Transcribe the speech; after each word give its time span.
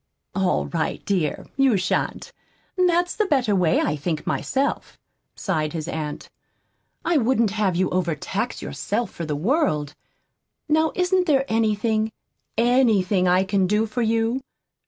"All 0.33 0.65
right, 0.65 1.05
dear, 1.05 1.45
you 1.57 1.77
shan't. 1.77 2.31
That's 2.75 3.15
the 3.15 3.27
better 3.27 3.55
way, 3.55 3.79
I 3.79 3.95
think 3.95 4.25
myself," 4.25 4.97
sighed 5.35 5.73
his 5.73 5.87
aunt. 5.87 6.27
"I 7.05 7.17
wouldn't 7.17 7.51
have 7.51 7.75
you 7.75 7.87
overtax 7.91 8.63
yourself 8.63 9.11
for 9.11 9.27
the 9.27 9.35
world. 9.35 9.93
Now 10.67 10.91
isn't 10.95 11.27
there 11.27 11.45
anything, 11.47 12.11
ANYTHING 12.57 13.27
I 13.27 13.43
can 13.43 13.67
do 13.67 13.85
for 13.85 14.01
you?" 14.01 14.41